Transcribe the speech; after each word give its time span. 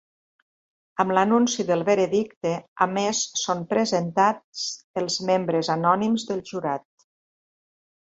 Amb 1.01 1.11
l'anunci 1.15 1.65
del 1.65 1.83
veredicte 1.89 2.53
a 2.85 2.87
més 2.93 3.19
són 3.41 3.61
presentats 3.73 4.63
els 5.03 5.19
membres 5.31 5.71
anònims 5.75 6.27
del 6.31 6.43
jurat. 6.53 7.09